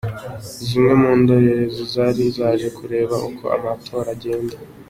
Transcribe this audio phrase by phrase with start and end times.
[0.67, 4.55] Zimwe mu ndorerezi zari zaje kureba uko amatora agenda.